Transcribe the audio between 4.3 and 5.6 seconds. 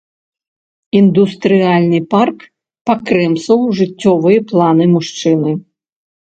планы мужчыны.